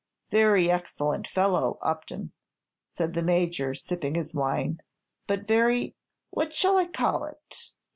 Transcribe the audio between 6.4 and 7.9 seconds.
shall I call it?